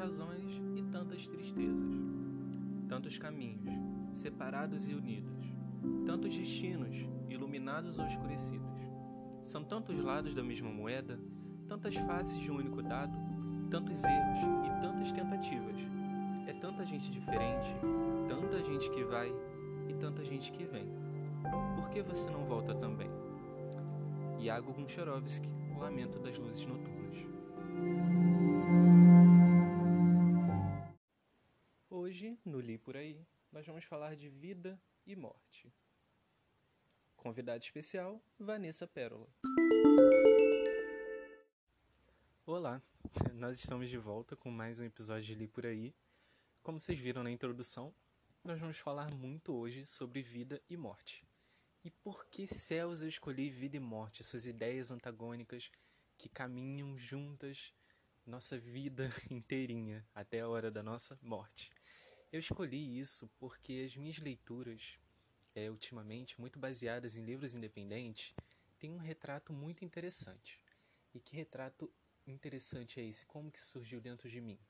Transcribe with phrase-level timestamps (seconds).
[0.00, 1.94] razões e tantas tristezas,
[2.88, 3.68] tantos caminhos,
[4.14, 5.30] separados e unidos,
[6.06, 8.80] tantos destinos, iluminados ou escurecidos.
[9.42, 11.20] São tantos lados da mesma moeda,
[11.68, 13.12] tantas faces de um único dado,
[13.70, 15.76] tantos erros e tantas tentativas.
[16.46, 17.68] É tanta gente diferente,
[18.26, 19.30] tanta gente que vai
[19.86, 20.86] e tanta gente que vem.
[21.76, 23.10] Por que você não volta também?
[24.38, 26.99] Iago Goncharovski, O Lamento das Luzes Noturnas.
[33.52, 35.72] Nós vamos falar de vida e morte.
[37.16, 39.28] Convidada especial, Vanessa Pérola.
[42.46, 42.80] Olá,
[43.34, 45.94] nós estamos de volta com mais um episódio de Li Por Aí.
[46.62, 47.92] Como vocês viram na introdução,
[48.44, 51.26] nós vamos falar muito hoje sobre vida e morte.
[51.82, 55.72] E por que céus eu escolhi vida e morte, essas ideias antagônicas
[56.16, 57.74] que caminham juntas
[58.24, 61.79] nossa vida inteirinha até a hora da nossa morte?
[62.32, 65.00] Eu escolhi isso porque as minhas leituras,
[65.52, 68.32] é, ultimamente, muito baseadas em livros independentes,
[68.78, 70.62] têm um retrato muito interessante.
[71.12, 71.92] E que retrato
[72.24, 73.26] interessante é esse?
[73.26, 74.60] Como que surgiu dentro de mim?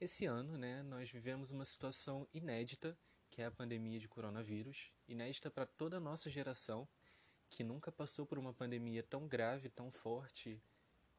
[0.00, 2.96] Esse ano, né, nós vivemos uma situação inédita,
[3.28, 6.88] que é a pandemia de coronavírus, inédita para toda a nossa geração,
[7.50, 10.62] que nunca passou por uma pandemia tão grave, tão forte,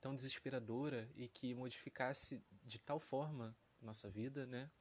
[0.01, 4.71] tão desesperadora e que modificasse de tal forma nossa vida, né?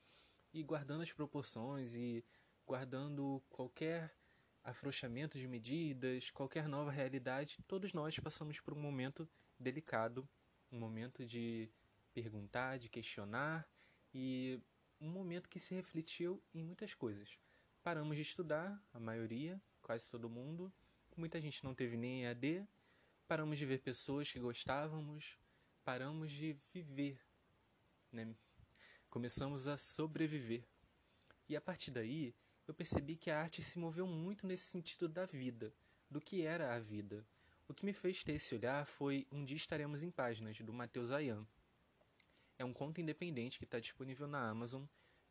[0.52, 2.24] E guardando as proporções e
[2.66, 4.14] guardando qualquer
[4.62, 9.28] afrouxamento de medidas, qualquer nova realidade, todos nós passamos por um momento
[9.58, 10.28] delicado,
[10.70, 11.70] um momento de
[12.12, 13.68] perguntar, de questionar
[14.14, 14.60] e
[15.00, 17.38] um momento que se refletiu em muitas coisas.
[17.82, 20.72] Paramos de estudar, a maioria, quase todo mundo,
[21.16, 22.66] muita gente não teve nem EAD,
[23.26, 25.38] paramos de ver pessoas que gostávamos,
[25.84, 27.20] paramos de viver,
[28.12, 28.34] né?
[29.10, 30.62] Começamos a sobreviver.
[31.48, 32.32] E a partir daí,
[32.68, 35.74] eu percebi que a arte se moveu muito nesse sentido da vida,
[36.08, 37.26] do que era a vida.
[37.66, 41.10] O que me fez ter esse olhar foi Um Dia Estaremos em Páginas, do Matheus
[41.10, 41.44] Ayan.
[42.56, 44.84] É um conto independente que está disponível na Amazon,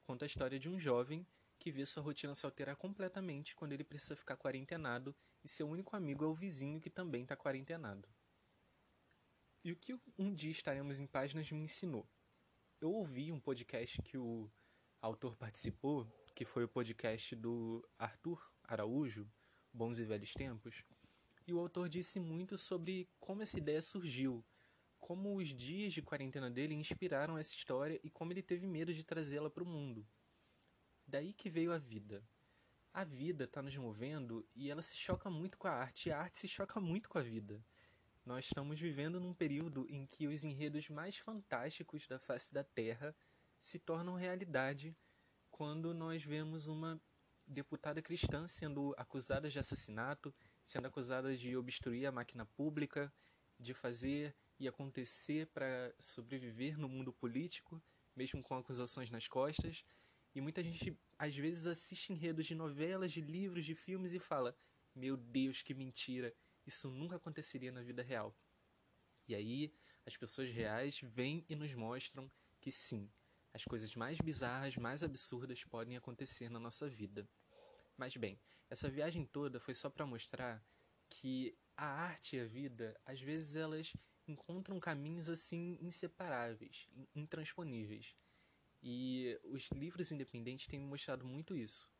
[0.03, 1.25] conta a história de um jovem
[1.57, 5.95] que vê sua rotina se alterar completamente quando ele precisa ficar quarentenado e seu único
[5.95, 8.09] amigo é o vizinho que também está quarentenado.
[9.63, 12.05] E o que Um Dia Estaremos em Páginas me ensinou?
[12.81, 14.49] Eu ouvi um podcast que o
[15.01, 19.29] autor participou, que foi o podcast do Arthur Araújo,
[19.73, 20.85] Bons e Velhos Tempos,
[21.45, 24.45] e o autor disse muito sobre como essa ideia surgiu,
[24.97, 29.03] como os dias de quarentena dele inspiraram essa história e como ele teve medo de
[29.03, 30.07] trazê-la para o mundo.
[31.05, 32.23] Daí que veio a vida.
[32.93, 36.19] A vida está nos movendo e ela se choca muito com a arte, e a
[36.19, 37.61] arte se choca muito com a vida.
[38.29, 43.15] Nós estamos vivendo num período em que os enredos mais fantásticos da face da Terra
[43.57, 44.95] se tornam realidade
[45.49, 47.01] quando nós vemos uma
[47.47, 50.31] deputada cristã sendo acusada de assassinato,
[50.63, 53.11] sendo acusada de obstruir a máquina pública,
[53.59, 57.81] de fazer e acontecer para sobreviver no mundo político,
[58.15, 59.83] mesmo com acusações nas costas.
[60.35, 64.55] E muita gente às vezes assiste enredos de novelas, de livros, de filmes e fala:
[64.93, 66.31] Meu Deus, que mentira!
[66.69, 68.31] Isso nunca aconteceria na vida real.
[69.27, 69.73] E aí,
[70.05, 72.31] as pessoas reais vêm e nos mostram
[72.61, 73.11] que sim,
[73.51, 77.27] as coisas mais bizarras, mais absurdas podem acontecer na nossa vida.
[77.97, 80.63] Mas bem, essa viagem toda foi só para mostrar
[81.09, 83.91] que a arte e a vida, às vezes elas
[84.27, 88.15] encontram caminhos assim inseparáveis, intransponíveis.
[88.83, 91.91] E os livros independentes têm mostrado muito isso.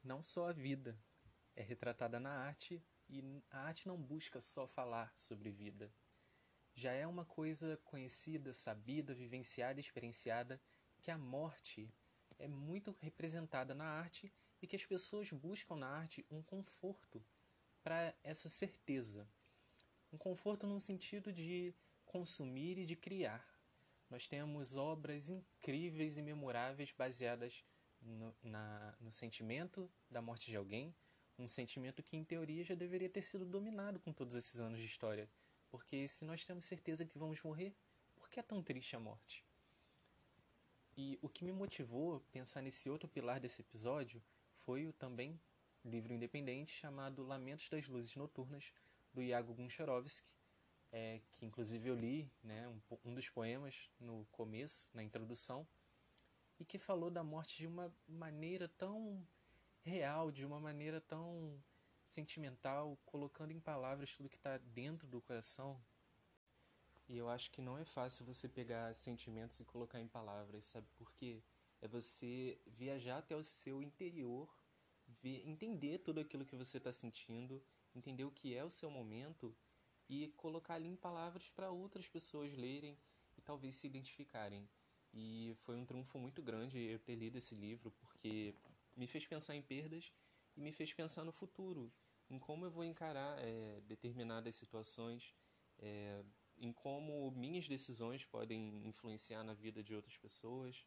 [0.00, 0.96] Não só a vida,
[1.58, 3.20] é retratada na arte e
[3.50, 5.92] a arte não busca só falar sobre vida.
[6.72, 10.62] Já é uma coisa conhecida, sabida, vivenciada experienciada
[11.02, 11.92] que a morte
[12.38, 14.32] é muito representada na arte
[14.62, 17.20] e que as pessoas buscam na arte um conforto
[17.82, 19.28] para essa certeza.
[20.12, 23.44] Um conforto no sentido de consumir e de criar.
[24.08, 27.64] Nós temos obras incríveis e memoráveis baseadas
[28.00, 30.94] no, na, no sentimento da morte de alguém,
[31.38, 34.86] um sentimento que, em teoria, já deveria ter sido dominado com todos esses anos de
[34.86, 35.28] história.
[35.70, 37.74] Porque se nós temos certeza que vamos morrer,
[38.16, 39.44] por que é tão triste a morte?
[40.96, 44.22] E o que me motivou a pensar nesse outro pilar desse episódio
[44.64, 45.40] foi o também
[45.84, 48.72] livro independente chamado Lamentos das Luzes Noturnas,
[49.12, 50.28] do Iago Guncharovsky,
[50.90, 55.66] é, que inclusive eu li né, um, um dos poemas no começo, na introdução,
[56.58, 59.24] e que falou da morte de uma maneira tão
[59.82, 61.62] real, de uma maneira tão
[62.04, 65.80] sentimental, colocando em palavras tudo que está dentro do coração.
[67.08, 70.86] E eu acho que não é fácil você pegar sentimentos e colocar em palavras, sabe
[70.96, 71.42] por quê?
[71.80, 74.48] É você viajar até o seu interior,
[75.22, 77.62] ver, entender tudo aquilo que você está sentindo,
[77.94, 79.54] entender o que é o seu momento
[80.08, 82.98] e colocar ali em palavras para outras pessoas lerem
[83.36, 84.68] e talvez se identificarem.
[85.12, 88.54] E foi um triunfo muito grande eu ter lido esse livro, porque
[88.98, 90.12] me fez pensar em perdas
[90.56, 91.92] e me fez pensar no futuro,
[92.28, 95.34] em como eu vou encarar é, determinadas situações,
[95.78, 96.22] é,
[96.58, 100.84] em como minhas decisões podem influenciar na vida de outras pessoas.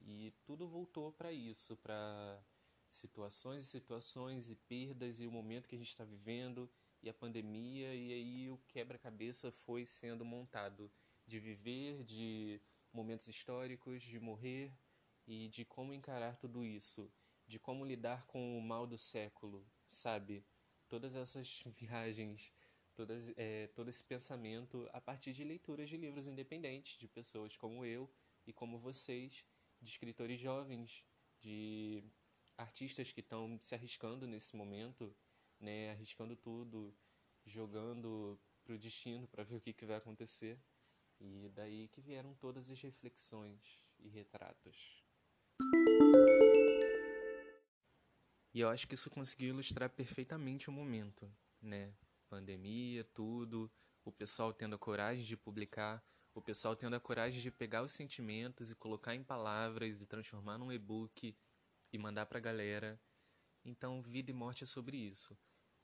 [0.00, 2.42] E tudo voltou para isso, para
[2.88, 6.70] situações e situações e perdas e o momento que a gente está vivendo
[7.02, 10.90] e a pandemia e aí o quebra-cabeça foi sendo montado
[11.26, 12.60] de viver, de
[12.92, 14.72] momentos históricos, de morrer
[15.26, 17.12] e de como encarar tudo isso,
[17.48, 20.44] de como lidar com o mal do século, sabe?
[20.86, 22.52] Todas essas viagens,
[22.94, 27.84] todas, é, todo esse pensamento a partir de leituras de livros independentes, de pessoas como
[27.86, 28.08] eu
[28.46, 29.44] e como vocês,
[29.80, 31.04] de escritores jovens,
[31.40, 32.04] de
[32.56, 35.16] artistas que estão se arriscando nesse momento,
[35.58, 36.94] né, arriscando tudo,
[37.46, 40.60] jogando pro destino para ver o que, que vai acontecer.
[41.20, 45.02] E daí que vieram todas as reflexões e retratos.
[48.54, 51.30] E eu acho que isso conseguiu ilustrar perfeitamente o momento,
[51.60, 51.92] né?
[52.28, 53.70] Pandemia, tudo,
[54.04, 56.02] o pessoal tendo a coragem de publicar,
[56.34, 60.58] o pessoal tendo a coragem de pegar os sentimentos e colocar em palavras e transformar
[60.58, 61.36] num e-book
[61.92, 63.00] e mandar pra galera.
[63.64, 65.36] Então, vida e morte é sobre isso.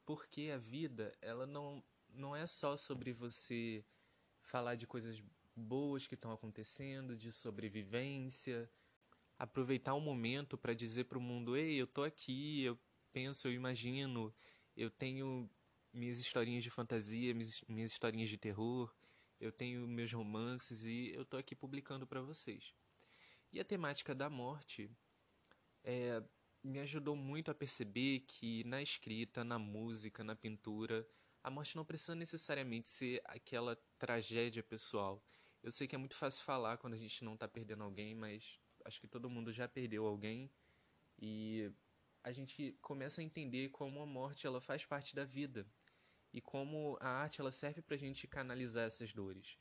[0.05, 3.84] Porque a vida, ela não, não é só sobre você
[4.40, 5.22] falar de coisas
[5.56, 8.70] boas que estão acontecendo, de sobrevivência,
[9.38, 12.78] aproveitar o momento para dizer para o mundo: ei, eu tô aqui, eu
[13.12, 14.34] penso, eu imagino,
[14.76, 15.50] eu tenho
[15.92, 18.92] minhas historinhas de fantasia, minhas, minhas historinhas de terror,
[19.40, 22.75] eu tenho meus romances e eu tô aqui publicando para vocês.
[23.52, 24.90] E a temática da morte
[25.84, 26.22] é,
[26.62, 31.06] me ajudou muito a perceber que na escrita, na música, na pintura,
[31.42, 35.22] a morte não precisa necessariamente ser aquela tragédia pessoal.
[35.62, 38.58] Eu sei que é muito fácil falar quando a gente não está perdendo alguém, mas
[38.84, 40.50] acho que todo mundo já perdeu alguém
[41.19, 41.70] e
[42.22, 45.66] a gente começa a entender como a morte ela faz parte da vida
[46.32, 49.58] e como a arte ela serve para a gente canalizar essas dores.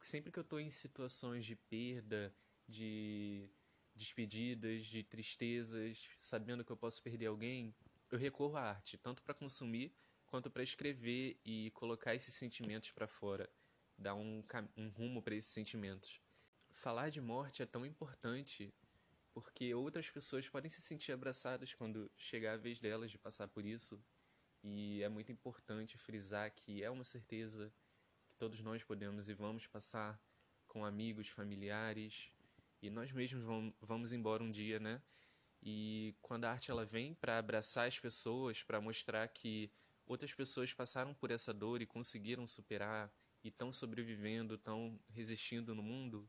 [0.00, 2.34] Sempre que eu estou em situações de perda,
[2.66, 3.48] de
[3.94, 7.74] despedidas, de tristezas, sabendo que eu posso perder alguém,
[8.10, 9.94] eu recorro à arte, tanto para consumir
[10.26, 13.50] quanto para escrever e colocar esses sentimentos para fora,
[13.96, 14.42] dar um,
[14.76, 16.20] um rumo para esses sentimentos.
[16.80, 18.72] Falar de morte é tão importante
[19.34, 23.66] porque outras pessoas podem se sentir abraçadas quando chegar a vez delas de passar por
[23.66, 24.02] isso,
[24.64, 27.70] e é muito importante frisar que é uma certeza
[28.26, 30.18] que todos nós podemos e vamos passar
[30.66, 32.32] com amigos, familiares,
[32.80, 33.44] e nós mesmos
[33.82, 35.02] vamos embora um dia, né?
[35.62, 39.70] E quando a arte ela vem para abraçar as pessoas, para mostrar que
[40.06, 43.12] outras pessoas passaram por essa dor e conseguiram superar
[43.44, 46.26] e estão sobrevivendo, estão resistindo no mundo,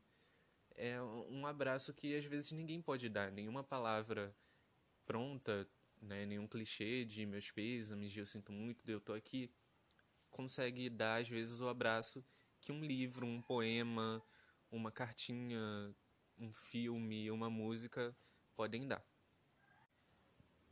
[0.76, 4.34] é um abraço que às vezes ninguém pode dar, nenhuma palavra
[5.04, 5.68] pronta,
[6.00, 9.50] né, nenhum clichê de meus pêsames, de eu sinto muito, de eu tô aqui,
[10.30, 12.24] consegue dar às vezes o abraço
[12.60, 14.22] que um livro, um poema,
[14.70, 15.94] uma cartinha,
[16.38, 18.16] um filme, uma música
[18.54, 19.04] podem dar.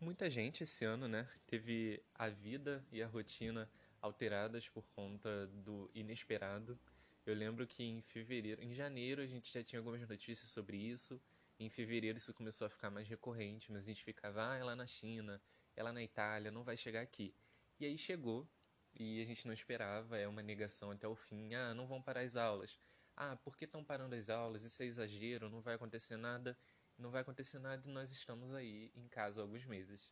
[0.00, 3.70] Muita gente esse ano, né, teve a vida e a rotina
[4.00, 6.78] alteradas por conta do inesperado.
[7.26, 11.20] Eu lembro que em fevereiro, em janeiro a gente já tinha algumas notícias sobre isso.
[11.58, 14.74] Em fevereiro isso começou a ficar mais recorrente, mas a gente ficava, ah, é lá
[14.74, 15.40] na China,
[15.76, 17.34] é lá na Itália, não vai chegar aqui.
[17.78, 18.48] E aí chegou
[18.94, 21.54] e a gente não esperava, é uma negação até o fim.
[21.54, 22.78] Ah, não vão parar as aulas.
[23.16, 24.64] Ah, por que estão parando as aulas?
[24.64, 26.56] Isso é exagero, não vai acontecer nada
[27.00, 30.10] não vai acontecer nada e nós estamos aí em casa há alguns meses.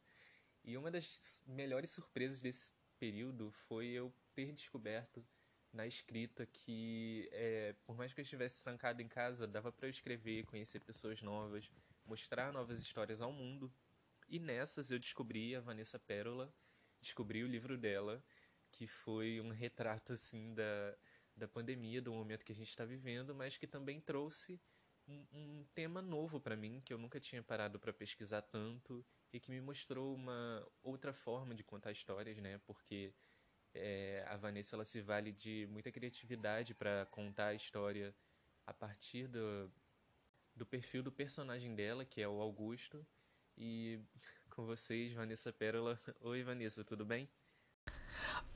[0.65, 5.25] E uma das melhores surpresas desse período foi eu ter descoberto
[5.79, 9.91] na escrita que, é, por mais que eu estivesse trancado em casa, dava para eu
[9.91, 11.71] escrever, conhecer pessoas novas,
[12.05, 13.73] mostrar novas histórias ao mundo.
[14.29, 16.53] E nessas eu descobri a Vanessa Pérola,
[17.01, 18.21] descobri o livro dela,
[18.73, 20.97] que foi um retrato assim da,
[21.37, 24.61] da pandemia, do momento que a gente está vivendo, mas que também trouxe
[25.07, 29.39] um, um tema novo para mim, que eu nunca tinha parado para pesquisar tanto e
[29.39, 32.59] que me mostrou uma outra forma de contar histórias, né?
[32.67, 33.15] Porque
[33.79, 38.15] é, a Vanessa ela se vale de muita criatividade para contar a história
[38.67, 39.71] a partir do,
[40.55, 43.07] do perfil do personagem dela, que é o Augusto.
[43.57, 44.01] E
[44.51, 46.01] com vocês, Vanessa Pérola.
[46.21, 47.29] Oi, Vanessa, tudo bem?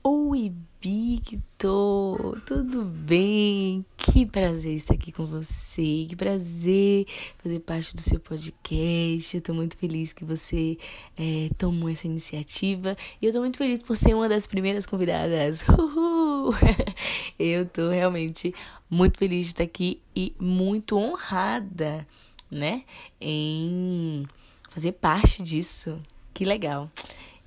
[0.05, 0.51] Oi,
[0.81, 2.37] Victor!
[2.41, 3.85] Tudo bem?
[3.95, 9.37] Que prazer estar aqui com você, que prazer fazer parte do seu podcast.
[9.37, 10.77] Eu tô muito feliz que você
[11.15, 15.63] é, tomou essa iniciativa e eu tô muito feliz por ser uma das primeiras convidadas.
[15.71, 16.53] Uhul!
[17.39, 18.53] Eu tô realmente
[18.89, 22.05] muito feliz de estar aqui e muito honrada,
[22.51, 22.83] né,
[23.21, 24.27] em
[24.69, 25.97] fazer parte disso.
[26.33, 26.91] Que legal!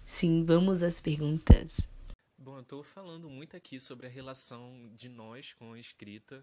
[0.06, 1.86] Sim, vamos às perguntas.
[2.56, 6.42] Eu estou falando muito aqui sobre a relação de nós com a escrita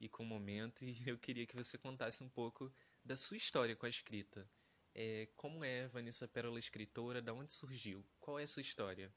[0.00, 2.72] e com o momento, e eu queria que você contasse um pouco
[3.04, 4.48] da sua história com a escrita.
[4.94, 7.20] É, como é Vanessa Pérola escritora?
[7.20, 8.02] Da onde surgiu?
[8.18, 9.12] Qual é a sua história?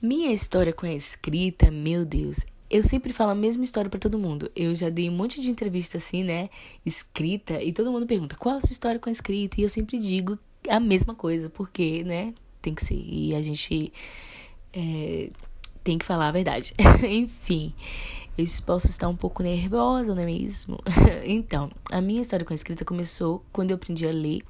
[0.00, 4.16] Minha história com a escrita, meu Deus, eu sempre falo a mesma história para todo
[4.16, 4.48] mundo.
[4.54, 6.50] Eu já dei um monte de entrevista assim, né,
[6.86, 9.68] escrita, e todo mundo pergunta qual é a sua história com a escrita, e eu
[9.68, 12.32] sempre digo a mesma coisa, porque, né,
[12.62, 12.94] tem que ser.
[12.94, 13.92] E a gente
[14.72, 15.30] é,
[15.82, 16.74] tem que falar a verdade.
[17.02, 17.74] Enfim,
[18.36, 20.78] eu posso estar um pouco nervosa, não é mesmo?
[21.26, 24.42] então, a minha história com a escrita começou quando eu aprendi a ler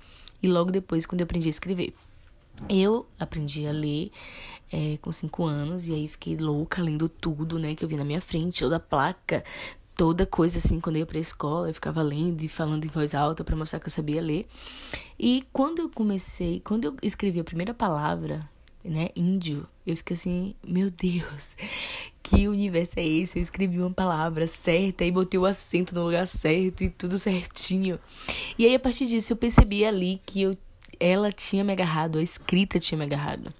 [0.43, 1.95] e logo depois quando eu aprendi a escrever.
[2.69, 4.11] Eu aprendi a ler
[4.71, 8.05] é, com cinco anos e aí fiquei louca lendo tudo, né, que eu vi na
[8.05, 9.43] minha frente, toda a placa,
[9.97, 13.15] toda coisa assim, quando eu ia pra escola, eu ficava lendo e falando em voz
[13.15, 14.47] alta para mostrar que eu sabia ler.
[15.19, 18.49] E quando eu comecei, quando eu escrevi a primeira palavra,
[18.85, 21.57] né, índio, eu fiquei assim, meu Deus,
[22.23, 23.39] que universo é esse?
[23.39, 27.99] Eu escrevi uma palavra certa e botei o acento no lugar certo e tudo certinho.
[28.59, 30.57] E aí, a partir disso, eu percebi ali que eu,
[30.99, 33.53] ela tinha me agarrado, a escrita tinha me agarrado.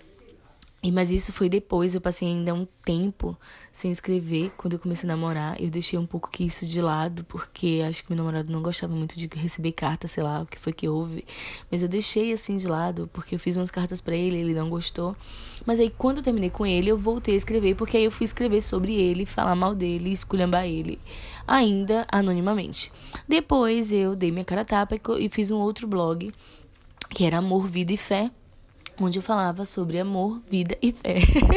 [0.84, 3.34] e, mas isso foi depois, eu passei ainda um tempo
[3.72, 4.52] sem escrever.
[4.54, 8.04] Quando eu comecei a namorar, eu deixei um pouco que isso de lado, porque acho
[8.04, 10.86] que meu namorado não gostava muito de receber cartas, sei lá, o que foi que
[10.86, 11.24] houve.
[11.70, 14.68] Mas eu deixei assim de lado, porque eu fiz umas cartas para ele, ele não
[14.68, 15.16] gostou.
[15.64, 18.26] Mas aí quando eu terminei com ele, eu voltei a escrever, porque aí eu fui
[18.26, 21.00] escrever sobre ele, falar mal dele, esculhambar ele,
[21.46, 22.90] ainda anonimamente.
[23.28, 26.32] Depois eu dei minha cara a tapa e fiz um outro blog,
[27.10, 28.30] que era Amor, Vida e Fé
[29.00, 31.16] onde eu falava sobre amor, vida e fé.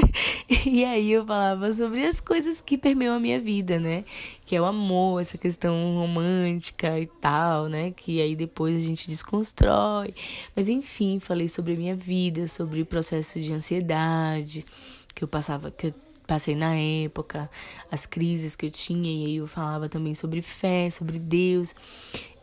[0.65, 4.03] e aí eu falava sobre as coisas que permeiam a minha vida, né?
[4.45, 7.91] Que é o amor, essa questão romântica e tal, né?
[7.91, 10.13] Que aí depois a gente desconstrói.
[10.55, 14.65] Mas enfim, falei sobre a minha vida, sobre o processo de ansiedade
[15.13, 15.93] que eu passava, que eu
[16.27, 17.49] passei na época,
[17.89, 21.73] as crises que eu tinha, e aí eu falava também sobre fé, sobre Deus.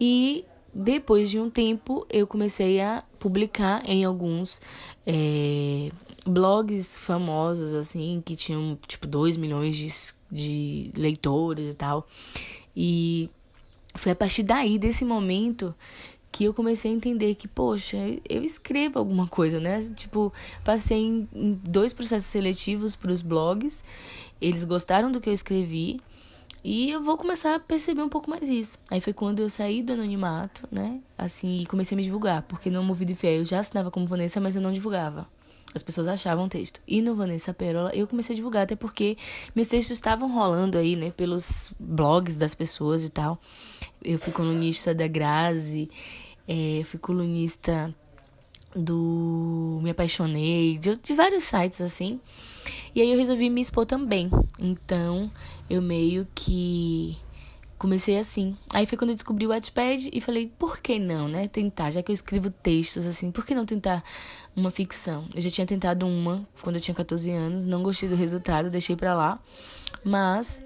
[0.00, 4.60] E depois de um tempo, eu comecei a publicar em alguns
[5.06, 5.90] é,
[6.26, 9.88] blogs famosos, assim, que tinham, tipo, 2 milhões de,
[10.32, 12.06] de leitores e tal.
[12.74, 13.30] E
[13.94, 15.74] foi a partir daí, desse momento,
[16.34, 17.96] que eu comecei a entender que, poxa,
[18.28, 19.80] eu escrevo alguma coisa, né?
[19.94, 20.32] Tipo,
[20.64, 21.28] passei em,
[21.62, 23.84] dois processos seletivos para os blogs,
[24.40, 26.00] eles gostaram do que eu escrevi
[26.64, 28.80] e eu vou começar a perceber um pouco mais isso.
[28.90, 31.00] Aí foi quando eu saí do anonimato, né?
[31.16, 32.42] Assim, e comecei a me divulgar.
[32.42, 35.28] Porque no Movido e Fé eu já assinava como Vanessa, mas eu não divulgava.
[35.74, 36.80] As pessoas achavam o texto.
[36.86, 39.16] E no Vanessa Perola eu comecei a divulgar, até porque
[39.54, 41.10] meus textos estavam rolando aí, né?
[41.10, 43.38] Pelos blogs das pessoas e tal.
[44.02, 45.90] Eu fui colunista da Grazi,
[46.46, 47.94] é, fui colunista
[48.74, 52.20] do Me Apaixonei, de, de vários sites assim.
[52.94, 54.30] E aí eu resolvi me expor também.
[54.58, 55.30] Então,
[55.68, 57.16] eu meio que
[57.78, 58.56] comecei assim.
[58.72, 61.48] Aí foi quando eu descobri o Wattpad e falei, por que não, né?
[61.48, 64.02] Tentar, já que eu escrevo textos assim, por que não tentar
[64.54, 65.26] uma ficção?
[65.34, 68.96] Eu já tinha tentado uma quando eu tinha 14 anos, não gostei do resultado, deixei
[68.96, 69.40] pra lá.
[70.04, 70.62] Mas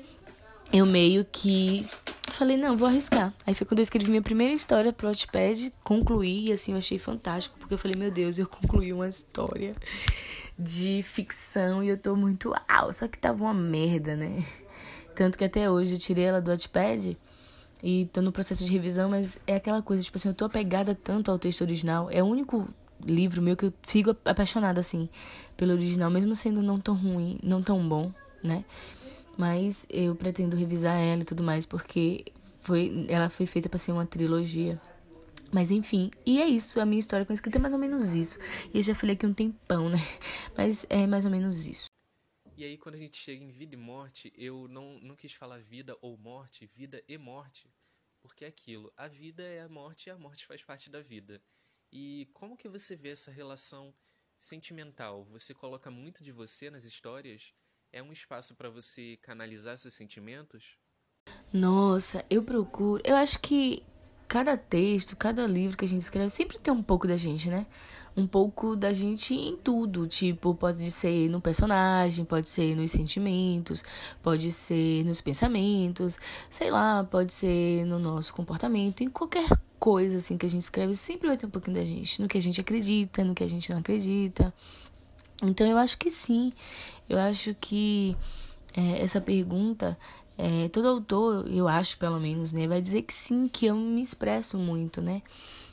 [0.72, 1.86] eu meio que
[2.32, 3.32] falei, não, vou arriscar.
[3.46, 6.98] Aí foi quando eu escrevi minha primeira história pro Wattpad, concluí, e assim, eu achei
[6.98, 9.74] fantástico, porque eu falei, meu Deus, eu concluí uma história
[10.58, 14.44] de ficção e eu tô muito uau, só que tava uma merda, né?
[15.18, 17.18] Tanto que até hoje eu tirei ela do Wattpad
[17.82, 20.94] e tô no processo de revisão, mas é aquela coisa, tipo assim, eu tô apegada
[20.94, 22.68] tanto ao texto original, é o único
[23.04, 25.08] livro meu que eu fico apaixonada, assim,
[25.56, 28.12] pelo original, mesmo sendo não tão ruim, não tão bom,
[28.44, 28.64] né?
[29.36, 32.24] Mas eu pretendo revisar ela e tudo mais, porque
[32.60, 34.80] foi, ela foi feita para ser uma trilogia.
[35.50, 38.14] Mas enfim, e é isso, a minha história com a escrita é mais ou menos
[38.14, 38.38] isso.
[38.72, 39.98] E eu já falei aqui um tempão, né?
[40.56, 41.88] Mas é mais ou menos isso.
[42.58, 45.60] E aí, quando a gente chega em vida e morte, eu não, não quis falar
[45.60, 47.72] vida ou morte, vida e morte,
[48.20, 48.92] porque é aquilo.
[48.96, 51.40] A vida é a morte e a morte faz parte da vida.
[51.92, 53.94] E como que você vê essa relação
[54.40, 55.22] sentimental?
[55.26, 57.54] Você coloca muito de você nas histórias?
[57.92, 60.76] É um espaço para você canalizar seus sentimentos?
[61.52, 63.00] Nossa, eu procuro.
[63.06, 63.86] Eu acho que
[64.28, 67.66] cada texto, cada livro que a gente escreve sempre tem um pouco da gente, né?
[68.14, 70.06] Um pouco da gente em tudo.
[70.06, 73.82] Tipo, pode ser no personagem, pode ser nos sentimentos,
[74.22, 76.18] pode ser nos pensamentos,
[76.50, 80.94] sei lá, pode ser no nosso comportamento, em qualquer coisa assim que a gente escreve,
[80.94, 82.20] sempre vai ter um pouquinho da gente.
[82.20, 84.52] No que a gente acredita, no que a gente não acredita.
[85.42, 86.52] Então eu acho que sim.
[87.08, 88.14] Eu acho que
[88.76, 89.96] é, essa pergunta
[90.38, 94.00] é, todo autor, eu acho pelo menos, né, vai dizer que sim, que eu me
[94.00, 95.20] expresso muito, né?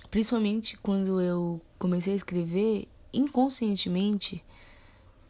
[0.09, 4.43] Principalmente quando eu comecei a escrever inconscientemente,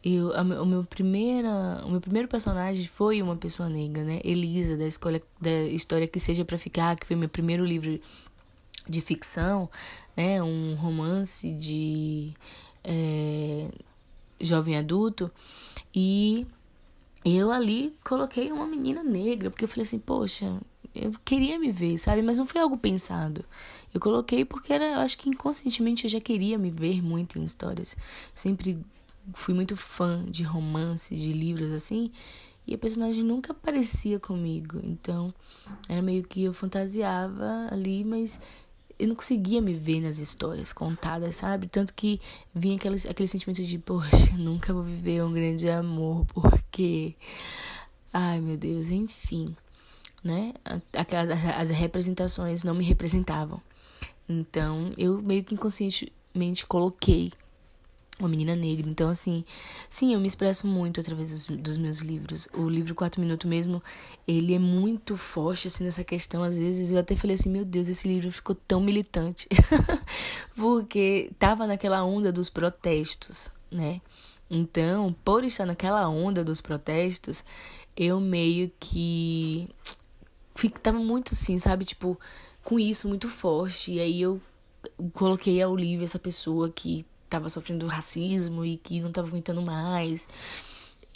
[0.02, 4.20] eu, a, o, meu primeira, o meu primeiro personagem foi uma pessoa negra, né?
[4.24, 8.00] Elisa, da, escolha, da História Que Seja para Ficar, que foi meu primeiro livro
[8.88, 9.68] de ficção,
[10.16, 10.42] né?
[10.42, 12.32] Um romance de
[12.82, 13.68] é,
[14.40, 15.30] jovem adulto.
[15.94, 16.46] E
[17.26, 20.60] eu ali coloquei uma menina negra, porque eu falei assim, poxa,
[20.94, 22.22] eu queria me ver, sabe?
[22.22, 23.44] Mas não foi algo pensado.
[23.92, 27.44] Eu coloquei porque era, eu acho que inconscientemente eu já queria me ver muito em
[27.44, 27.96] histórias.
[28.34, 28.78] Sempre
[29.32, 32.12] fui muito fã de romance, de livros assim,
[32.66, 34.80] e a personagem nunca aparecia comigo.
[34.82, 35.34] Então,
[35.88, 38.40] era meio que eu fantasiava ali, mas
[38.98, 41.68] eu não conseguia me ver nas histórias contadas, sabe?
[41.68, 42.20] Tanto que
[42.54, 47.14] vinha aquele, aquele sentimento de, poxa, nunca vou viver um grande amor, porque.
[48.12, 49.54] Ai, meu Deus, enfim.
[50.24, 50.54] Né?
[51.56, 53.60] As representações não me representavam.
[54.28, 57.32] Então, eu meio que inconscientemente coloquei
[58.18, 58.88] uma menina negra.
[58.88, 59.44] Então, assim,
[59.88, 62.48] sim, eu me expresso muito através dos, dos, meus livros.
[62.54, 63.82] O livro Quatro Minutos mesmo,
[64.26, 66.42] ele é muito forte, assim, nessa questão.
[66.42, 69.46] Às vezes eu até falei assim, meu Deus, esse livro ficou tão militante.
[70.56, 74.00] Porque tava naquela onda dos protestos, né?
[74.48, 77.44] Então, por estar naquela onda dos protestos,
[77.96, 79.68] eu meio que
[80.82, 81.84] tava muito assim, sabe?
[81.84, 82.18] Tipo,
[82.64, 83.92] com isso muito forte.
[83.92, 84.40] E aí eu
[85.12, 90.26] coloquei ao livro essa pessoa que estava sofrendo racismo e que não estava aguentando mais.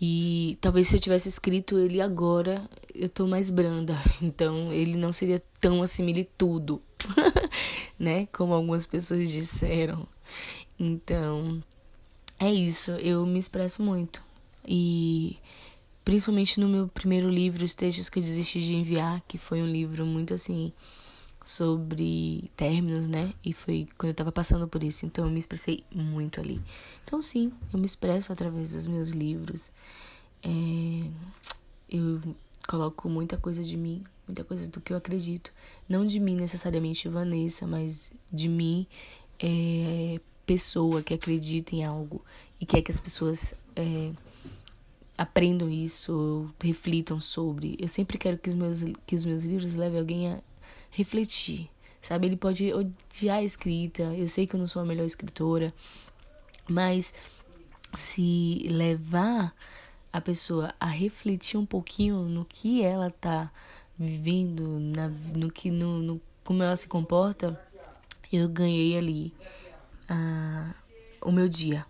[0.00, 3.96] E talvez se eu tivesse escrito ele agora, eu tô mais branda.
[4.22, 6.82] Então ele não seria tão assimile tudo,
[7.98, 8.26] né?
[8.32, 10.06] Como algumas pessoas disseram.
[10.78, 11.62] Então,
[12.38, 12.92] é isso.
[12.92, 14.22] Eu me expresso muito.
[14.66, 15.36] E
[16.04, 19.66] principalmente no meu primeiro livro, Os Textos que eu desisti de enviar, que foi um
[19.66, 20.72] livro muito assim
[21.44, 23.33] sobre términos, né?
[23.44, 26.61] E foi quando eu tava passando por isso, então eu me expressei muito ali.
[27.05, 29.70] Então, sim, eu me expresso através dos meus livros.
[30.42, 31.11] É...
[31.88, 32.20] Eu
[32.68, 35.53] coloco muita coisa de mim, muita coisa do que eu acredito.
[35.88, 38.87] Não de mim necessariamente, Vanessa, mas de mim,
[39.38, 40.20] é...
[40.46, 42.24] pessoa que acredita em algo
[42.61, 43.55] e quer que as pessoas.
[43.76, 44.12] É
[45.20, 47.76] aprendam isso, reflitam sobre.
[47.79, 50.40] Eu sempre quero que os meus, que os meus livros levem alguém a
[50.90, 52.26] refletir, sabe?
[52.26, 55.72] Ele pode odiar a escrita, eu sei que eu não sou a melhor escritora,
[56.68, 57.14] mas
[57.94, 59.55] se levar
[60.12, 63.53] a pessoa a refletir um pouquinho no que ela tá
[63.98, 67.61] vivendo, na, no que no, no como ela se comporta,
[68.33, 69.33] eu ganhei ali
[70.11, 70.74] uh,
[71.22, 71.87] o meu dia.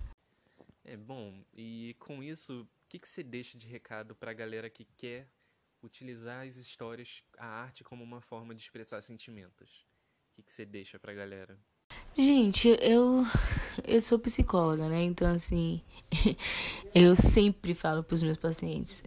[0.85, 4.69] É bom, e com isso, o que, que você deixa de recado para a galera
[4.69, 5.29] que quer
[5.83, 9.87] utilizar as histórias, a arte como uma forma de expressar sentimentos.
[10.39, 11.59] O que, você deixa pra galera?
[12.17, 13.23] Gente, eu
[13.87, 15.03] eu sou psicóloga, né?
[15.03, 15.81] Então assim,
[16.95, 19.03] eu sempre falo para os meus pacientes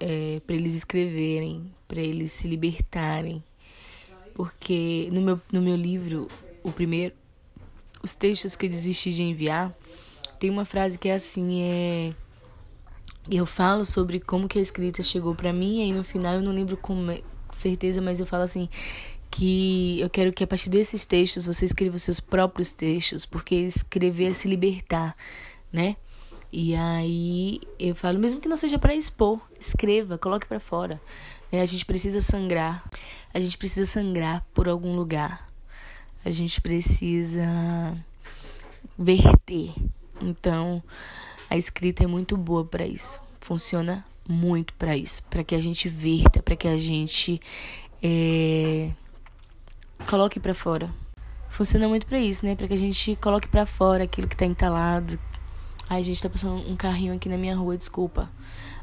[0.00, 3.42] é, para eles escreverem, para eles se libertarem,
[4.34, 6.28] porque no meu no meu livro,
[6.62, 7.14] o primeiro,
[8.02, 9.74] os textos que eu desisti de enviar,
[10.38, 12.14] tem uma frase que é assim, é
[13.30, 16.42] eu falo sobre como que a escrita chegou para mim, e aí no final eu
[16.42, 17.06] não lembro com
[17.50, 18.68] certeza, mas eu falo assim
[19.30, 23.54] que eu quero que a partir desses textos você escreva os seus próprios textos, porque
[23.54, 25.16] escrever é se libertar,
[25.72, 25.96] né?
[26.52, 31.00] E aí eu falo, mesmo que não seja para expor, escreva, coloque para fora.
[31.50, 32.88] É, a gente precisa sangrar,
[33.34, 35.50] a gente precisa sangrar por algum lugar,
[36.24, 37.46] a gente precisa
[38.98, 39.74] verter.
[40.20, 40.82] Então,
[41.48, 43.20] a escrita é muito boa para isso.
[43.40, 47.40] Funciona muito para isso, para que a gente verta, para que a gente
[48.02, 48.90] é,
[50.08, 50.92] coloque para fora.
[51.48, 52.54] Funciona muito para isso, né?
[52.54, 55.18] Para que a gente coloque para fora aquilo que tá entalado.
[55.88, 58.30] Ai, gente, tá passando um carrinho aqui na minha rua, desculpa.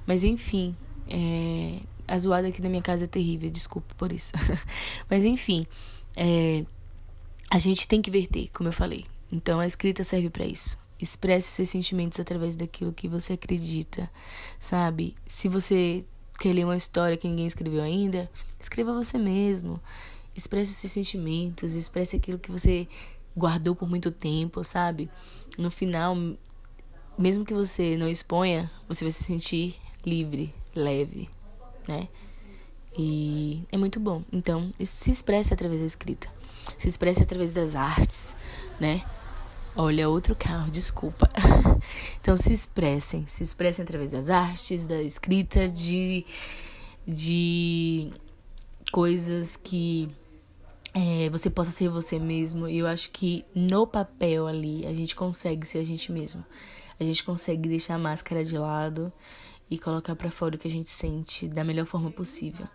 [0.07, 0.75] Mas enfim,
[1.07, 4.31] é, a zoada aqui na minha casa é terrível, desculpa por isso.
[5.09, 5.67] Mas enfim,
[6.15, 6.63] é,
[7.49, 9.05] a gente tem que verter, como eu falei.
[9.31, 10.77] Então a escrita serve para isso.
[10.99, 14.09] Expresse seus sentimentos através daquilo que você acredita,
[14.59, 15.15] sabe?
[15.27, 16.05] Se você
[16.39, 18.29] quer ler uma história que ninguém escreveu ainda,
[18.59, 19.79] escreva você mesmo.
[20.35, 22.87] Expresse seus sentimentos, expresse aquilo que você
[23.35, 25.09] guardou por muito tempo, sabe?
[25.57, 26.15] No final,
[27.17, 29.75] mesmo que você não exponha, você vai se sentir
[30.05, 31.29] livre, leve,
[31.87, 32.07] né?
[32.97, 34.23] E é muito bom.
[34.31, 36.29] Então, se expressa através da escrita,
[36.77, 38.35] se expressa através das artes,
[38.79, 39.03] né?
[39.75, 41.29] Olha, outro carro, desculpa.
[42.21, 46.25] Então se expressem, se expressem através das artes, da escrita, de,
[47.05, 48.09] de
[48.89, 50.09] coisas que
[50.93, 52.69] é, você possa ser você mesmo.
[52.69, 56.45] E eu acho que no papel ali a gente consegue ser a gente mesmo.
[56.97, 59.11] A gente consegue deixar a máscara de lado
[59.69, 62.67] e colocar para fora o que a gente sente da melhor forma possível.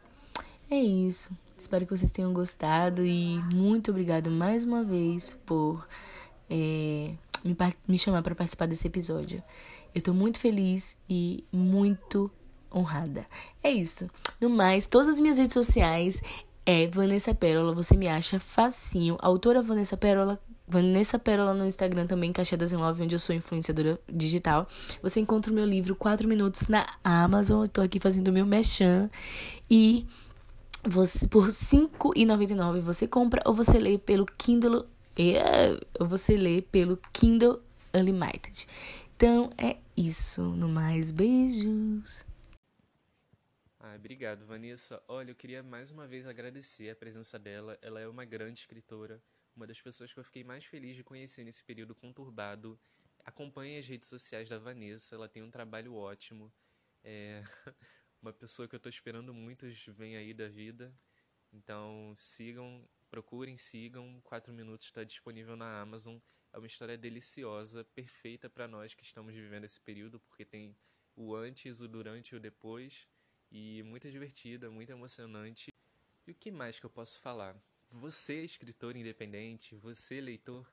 [0.71, 1.31] É isso.
[1.57, 5.87] Espero que vocês tenham gostado e muito obrigado mais uma vez por
[6.51, 7.13] é,
[7.45, 7.57] me,
[7.87, 9.43] me chamar para participar desse episódio.
[9.95, 12.31] Eu tô muito feliz e muito
[12.75, 13.27] honrada.
[13.63, 14.11] É isso.
[14.41, 16.23] No mais, todas as minhas redes sociais
[16.67, 19.17] é Vanessa Pérola, você me acha facinho.
[19.21, 23.35] A autora Vanessa Pérola, Vanessa Pérola no Instagram também, Caixa das Love, onde eu sou
[23.35, 24.67] influenciadora digital.
[25.03, 27.63] Você encontra o meu livro 4 minutos na Amazon.
[27.63, 29.09] Eu tô aqui fazendo o meu mechan
[29.71, 30.07] e
[30.87, 34.85] você por R$ 5,99 você compra ou você lê pelo Kindle
[36.01, 37.63] você lê pelo Kindle
[37.95, 38.67] Unlimited.
[39.17, 40.43] Então é isso.
[40.43, 42.25] No mais, beijos.
[43.81, 45.03] Ah, obrigado, Vanessa.
[45.09, 47.79] Olha, eu queria mais uma vez agradecer a presença dela.
[47.83, 49.21] Ela é uma grande escritora,
[49.57, 52.79] uma das pessoas que eu fiquei mais feliz de conhecer nesse período conturbado.
[53.25, 56.53] Acompanhe as redes sociais da Vanessa, ela tem um trabalho ótimo.
[57.03, 57.43] É
[58.23, 60.95] uma pessoa que eu estou esperando muitos vem aí da vida.
[61.53, 64.21] Então sigam Procurem, sigam.
[64.23, 66.19] 4 minutos está disponível na Amazon.
[66.53, 70.77] É uma história deliciosa, perfeita para nós que estamos vivendo esse período, porque tem
[71.15, 73.07] o antes, o durante e o depois.
[73.51, 75.69] E muito divertida, muito emocionante.
[76.27, 77.57] E o que mais que eu posso falar?
[77.91, 80.71] Você, escritor independente, você, leitor,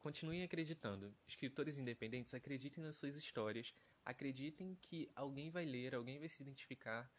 [0.00, 1.14] continuem acreditando.
[1.26, 7.10] Escritores independentes, acreditem nas suas histórias, acreditem que alguém vai ler, alguém vai se identificar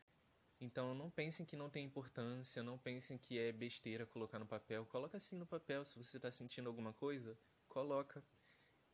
[0.60, 4.86] então não pensem que não tem importância, não pensem que é besteira colocar no papel.
[4.88, 8.24] Coloca assim no papel, se você está sentindo alguma coisa, coloca.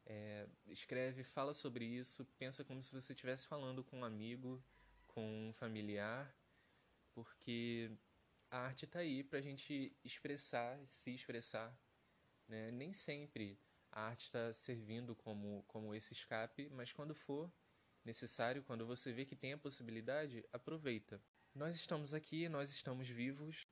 [0.05, 4.61] É, escreve, fala sobre isso, pensa como se você estivesse falando com um amigo,
[5.07, 6.35] com um familiar,
[7.13, 7.89] porque
[8.51, 11.73] a arte está aí para a gente expressar, se expressar.
[12.49, 12.69] Né?
[12.71, 13.57] Nem sempre
[13.89, 17.49] a arte está servindo como, como esse escape, mas quando for
[18.03, 21.21] necessário, quando você vê que tem a possibilidade, aproveita.
[21.55, 23.67] Nós estamos aqui, nós estamos vivos.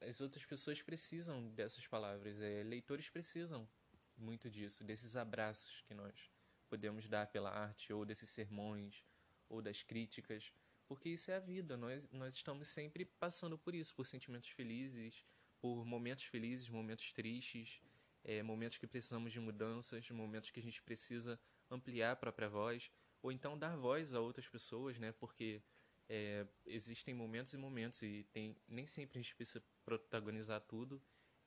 [0.00, 3.68] As outras pessoas precisam dessas palavras, é, leitores precisam
[4.16, 6.30] muito disso, desses abraços que nós
[6.68, 9.04] podemos dar pela arte, ou desses sermões,
[9.48, 10.52] ou das críticas,
[10.86, 11.76] porque isso é a vida.
[11.76, 15.24] Nós, nós estamos sempre passando por isso, por sentimentos felizes,
[15.60, 17.80] por momentos felizes, momentos tristes,
[18.22, 22.92] é, momentos que precisamos de mudanças, momentos que a gente precisa ampliar a própria voz,
[23.20, 25.10] ou então dar voz a outras pessoas, né?
[25.10, 25.60] Porque
[26.08, 31.02] é, existem momentos e momentos e tem nem sempre a gente precisa protagonizar tudo.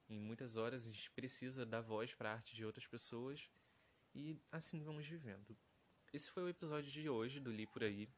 [0.08, 3.50] Em muitas horas a gente precisa dar voz para a arte de outras pessoas
[4.14, 5.58] e assim vamos vivendo.
[6.14, 8.10] Esse foi o episódio de hoje do Li por aí.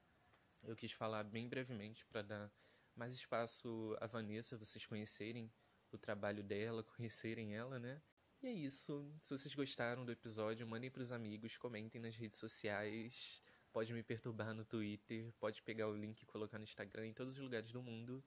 [0.64, 2.52] Eu quis falar bem brevemente para dar
[2.96, 5.52] mais espaço à Vanessa, vocês conhecerem
[5.92, 8.02] o trabalho dela, conhecerem ela, né?
[8.42, 9.10] E é isso.
[9.22, 13.42] Se vocês gostaram do episódio, mandem para os amigos, comentem nas redes sociais.
[13.74, 17.34] Pode me perturbar no Twitter, pode pegar o link e colocar no Instagram, em todos
[17.34, 18.24] os lugares do mundo.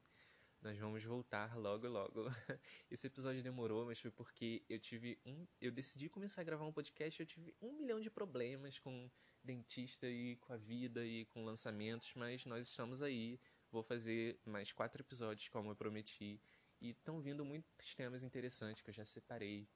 [0.61, 2.25] Nós vamos voltar logo logo.
[2.91, 5.47] Esse episódio demorou, mas foi porque eu tive um.
[5.61, 7.21] Eu decidi começar a gravar um podcast.
[7.21, 9.09] Eu tive um milhão de problemas com
[9.45, 13.39] dentista e com a vida e com lançamentos, mas nós estamos aí.
[13.71, 16.41] Vou fazer mais quatro episódios, como eu prometi.
[16.81, 19.69] E estão vindo muitos temas interessantes que eu já separei.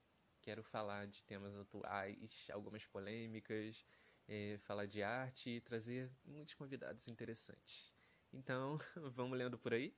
[0.43, 3.87] Quero falar de temas atuais, algumas polêmicas,
[4.31, 7.93] é, falar de arte e trazer muitos convidados interessantes.
[8.33, 8.79] Então,
[9.13, 9.93] vamos lendo por aí?